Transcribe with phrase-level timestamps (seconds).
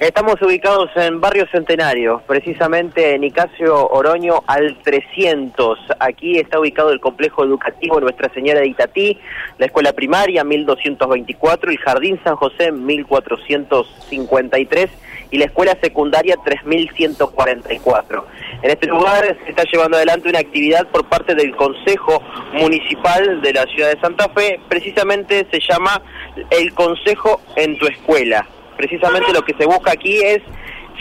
[0.00, 5.76] Estamos ubicados en Barrio Centenario, precisamente en Nicasio Oroño al 300.
[5.98, 9.18] Aquí está ubicado el complejo educativo Nuestra Señora de Itatí,
[9.58, 14.88] la escuela primaria 1224, el Jardín San José 1453
[15.32, 18.24] y la escuela secundaria 3144.
[18.62, 22.22] En este lugar se está llevando adelante una actividad por parte del Consejo
[22.52, 26.00] Municipal de la Ciudad de Santa Fe, precisamente se llama
[26.50, 28.46] el Consejo en tu Escuela
[28.78, 30.40] precisamente lo que se busca aquí es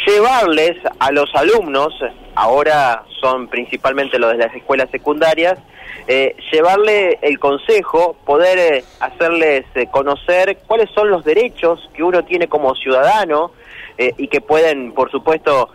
[0.05, 1.93] llevarles a los alumnos,
[2.35, 5.59] ahora son principalmente los de las escuelas secundarias,
[6.07, 12.25] eh, llevarle el consejo, poder eh, hacerles eh, conocer cuáles son los derechos que uno
[12.25, 13.51] tiene como ciudadano
[13.99, 15.71] y que pueden, por supuesto,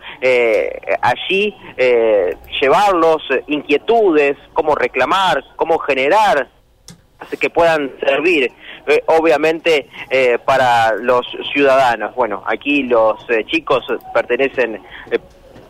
[1.01, 1.53] allí
[2.61, 6.47] llevarlos inquietudes, cómo reclamar, cómo generar
[7.39, 8.49] que puedan servir
[8.87, 12.15] eh, obviamente eh, para los ciudadanos.
[12.15, 14.81] Bueno, aquí los eh, chicos pertenecen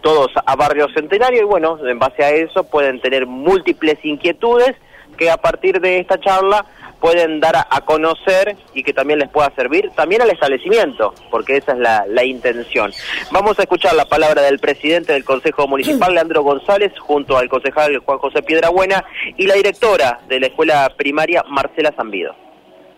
[0.01, 4.75] todos a Barrio Centenario y bueno, en base a eso pueden tener múltiples inquietudes
[5.17, 6.65] que a partir de esta charla
[6.99, 11.73] pueden dar a, conocer y que también les pueda servir también al establecimiento, porque esa
[11.73, 12.93] es la, la, intención.
[13.29, 17.97] Vamos a escuchar la palabra del presidente del Consejo Municipal, Leandro González, junto al concejal
[17.97, 19.03] Juan José Piedrabuena
[19.35, 22.35] y la directora de la escuela primaria, Marcela Zambido.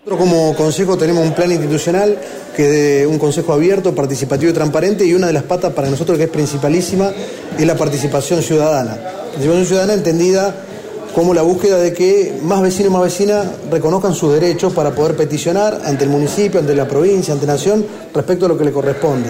[0.06, 2.16] Nosotros como consejo tenemos un plan institucional
[2.56, 6.16] que es un consejo abierto, participativo y transparente y una de las patas para nosotros
[6.20, 7.12] que es principalísima
[7.58, 9.00] es la participación ciudadana.
[9.32, 10.54] Participación ciudadana entendida
[11.16, 15.16] como la búsqueda de que más vecinos y más vecinas reconozcan sus derechos para poder
[15.16, 18.74] peticionar ante el municipio, ante la provincia, ante la nación, respecto a lo que le
[18.74, 19.30] corresponde.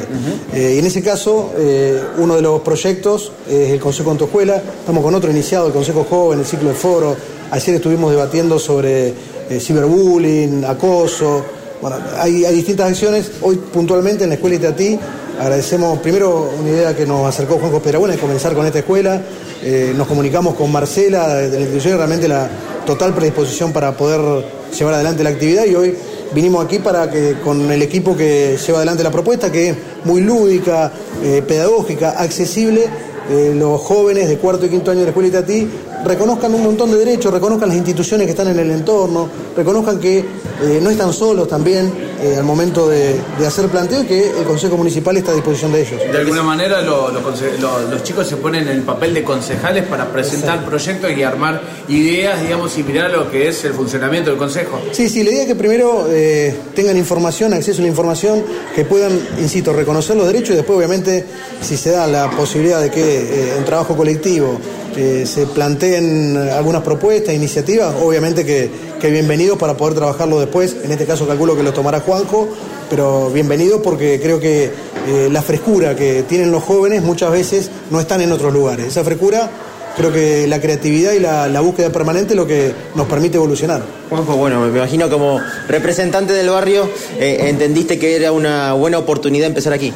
[0.51, 5.03] Eh, y en ese caso, eh, uno de los proyectos es el Consejo Escuela, estamos
[5.03, 7.15] con otro iniciado, el Consejo Joven, el ciclo de foro,
[7.51, 9.09] ayer estuvimos debatiendo sobre
[9.47, 11.45] eh, ciberbullying, acoso,
[11.83, 14.97] bueno, hay, distintas acciones, hoy puntualmente en la Escuela Itatí
[15.39, 19.21] agradecemos primero una idea que nos acercó Juan José de comenzar con esta escuela,
[19.67, 22.47] eh, nos comunicamos con Marcela de la institución, realmente la
[22.85, 24.45] total predisposición para poder
[24.77, 25.95] llevar adelante la actividad y hoy
[26.35, 30.21] vinimos aquí para que con el equipo que lleva adelante la propuesta, que es muy
[30.21, 30.91] lúdica,
[31.23, 32.85] eh, pedagógica, accesible,
[33.27, 35.67] eh, los jóvenes de cuarto y quinto año de la escuela Itatí
[36.05, 39.27] reconozcan un montón de derechos, reconozcan las instituciones que están en el entorno,
[39.57, 44.43] reconozcan que eh, no están solos también eh, al momento de, hacer planteo que el
[44.45, 45.99] Consejo Municipal está a disposición de ellos.
[45.99, 51.11] De alguna manera los chicos se ponen en el papel de concejales para presentar proyectos
[51.11, 54.81] y armar ideas, digamos, y mirar lo que es el funcionamiento del Consejo.
[54.91, 58.43] Sí, sí, la idea es que primero eh, tengan información, acceso a la información,
[58.73, 61.25] que puedan, insisto, reconocer los derechos y después obviamente
[61.61, 64.59] si se da la posibilidad de que en trabajo colectivo
[64.95, 68.69] se planteen algunas propuestas, iniciativas, obviamente que,
[68.99, 70.75] que bienvenidos para poder trabajarlo después.
[70.83, 72.47] En este caso calculo que lo tomará Juanjo,
[72.89, 77.99] pero bienvenido porque creo que eh, la frescura que tienen los jóvenes muchas veces no
[77.99, 78.87] están en otros lugares.
[78.87, 79.49] Esa frescura
[79.97, 83.83] creo que la creatividad y la, búsqueda permanente es lo que nos permite evolucionar.
[84.09, 86.89] Juanjo, bueno, me imagino como representante del barrio,
[87.19, 89.93] eh, entendiste que era una buena oportunidad empezar aquí.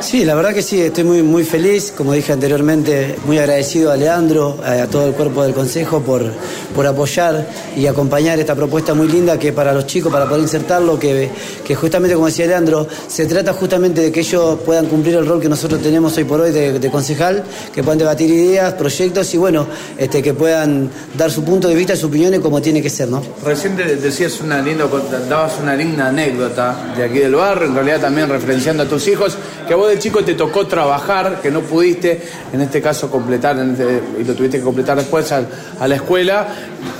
[0.00, 3.96] Sí, la verdad que sí, estoy muy, muy feliz, como dije anteriormente, muy agradecido a
[3.96, 6.22] Leandro, a, todo el cuerpo del Consejo por,
[6.74, 10.98] por apoyar y acompañar esta propuesta muy linda que para los chicos, para poder insertarlo,
[10.98, 11.30] que,
[11.64, 15.40] que justamente como decía Leandro, se trata justamente de que ellos puedan cumplir el rol
[15.40, 17.42] que nosotros tenemos hoy por hoy de, concejal,
[17.74, 21.94] que puedan debatir ideas, proyectos y bueno, este, que puedan dar su punto de vista
[21.94, 23.22] y su opinión como tiene que ser, ¿no?
[23.44, 24.86] Recién decías una linda,
[25.28, 29.36] dabas una linda anécdota de aquí del barrio, en realidad también referenciando a tus hijos,
[29.66, 32.20] que vos de chico te tocó trabajar, que no pudiste,
[32.52, 35.46] en este caso, completar, este, y lo tuviste que completar después a,
[35.86, 36.48] la escuela,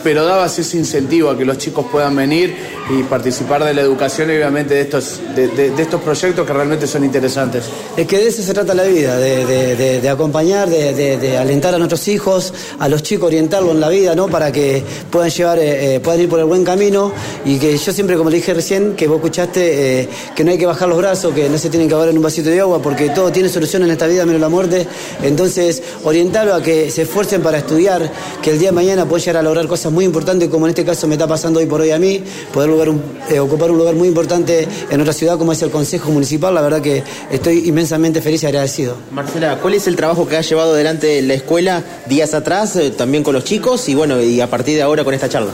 [0.02, 2.54] pero dabas ese incentivo a que los chicos puedan venir
[2.90, 7.64] y participar de la educación obviamente de estos, de, estos proyectos que realmente son interesantes.
[7.96, 12.52] Es que de eso se trata la vida, de, acompañar, de, alentar a nuestros hijos,
[12.78, 14.28] a los chicos, orientarlos en la vida, ¿no?
[14.28, 17.12] Para que puedan llevar, eh, eh, puedan ir por el buen camino
[17.44, 20.58] y que yo siempre, como le dije recién, que vos escuchaste, eh, que no hay
[20.58, 22.80] que bajar los brazos, que no se tienen que ahogar en un vasito de agua,
[22.80, 24.86] porque todo tiene solución en esta vida menos la muerte.
[25.22, 28.10] Entonces, orientarlo a que se esfuercen para estudiar,
[28.42, 30.84] que el día de mañana puedan llegar a lograr cosas muy importantes, como en este
[30.84, 32.94] caso me está pasando hoy por hoy a mí, poder
[33.30, 36.54] eh, ocupar un lugar muy importante en nuestra ciudad como es el Consejo Municipal.
[36.54, 38.96] La verdad que estoy inmensamente feliz y agradecido.
[39.12, 43.22] Marcela, ¿cuál es el trabajo que ha llevado adelante la escuela días atrás, eh, también
[43.22, 45.52] con los chicos y bueno, y a partir de ahora con esta charla?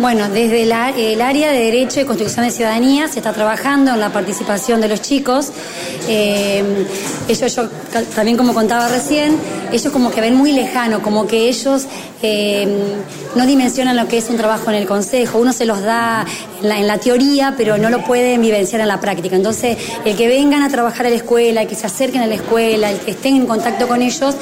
[0.00, 0.72] Bueno, desde el
[1.20, 5.02] área de Derecho y Construcción de Ciudadanía se está trabajando en la participación de los
[5.02, 5.52] chicos.
[6.08, 6.64] Eh,
[7.28, 7.68] ellos, yo
[8.14, 9.36] también como contaba recién,
[9.72, 11.86] ellos como que ven muy lejano, como que ellos
[12.22, 12.66] eh,
[13.34, 15.38] no dimensionan lo que es un trabajo en el consejo.
[15.38, 16.26] Uno se los da
[16.62, 19.36] en la, en la, teoría, pero no lo pueden vivenciar en la práctica.
[19.36, 22.34] Entonces, el que vengan a trabajar a la escuela, el que se acerquen a la
[22.34, 24.34] escuela, el que estén en contacto con ellos,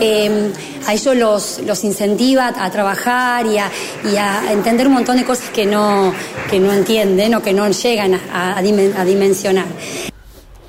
[0.00, 0.52] eh,
[0.86, 3.70] a ellos los, los incentiva a, trabajar y a,
[4.10, 6.12] y a, entender un montón de cosas que no,
[6.48, 9.66] que no entienden o que no llegan a, a dimensionar.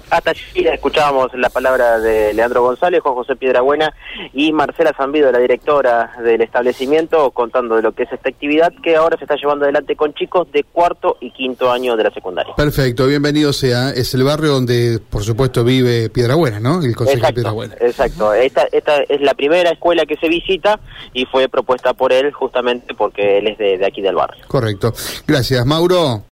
[0.09, 3.93] Hasta allí escuchábamos la palabra de Leandro González, Juan José Piedrabuena
[4.33, 8.95] y Marcela Zambido, la directora del establecimiento, contando de lo que es esta actividad que
[8.95, 12.55] ahora se está llevando adelante con chicos de cuarto y quinto año de la secundaria.
[12.55, 13.89] Perfecto, bienvenido sea.
[13.89, 16.81] Es el barrio donde, por supuesto, vive Piedrabuena, ¿no?
[16.81, 17.75] El Consejo exacto, de Piedrabuena.
[17.81, 20.79] Exacto, esta, esta es la primera escuela que se visita
[21.13, 24.45] y fue propuesta por él justamente porque él es de, de aquí del barrio.
[24.47, 24.93] Correcto.
[25.27, 26.23] Gracias, Mauro.